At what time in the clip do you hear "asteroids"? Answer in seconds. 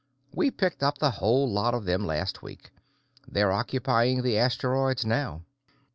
4.35-5.05